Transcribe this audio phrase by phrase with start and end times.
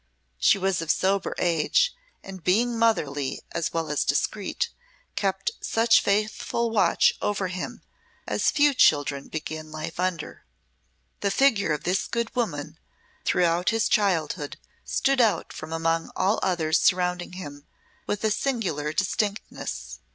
[0.39, 1.93] She was of sober age,
[2.23, 4.69] and being motherly as well as discreet,
[5.15, 7.83] kept such faithful watch over him
[8.25, 10.43] as few children begin life under.
[11.19, 12.79] The figure of this good woman
[13.25, 17.67] throughout his childhood stood out from among all others surrounding him,
[18.07, 19.99] with singular distinctness.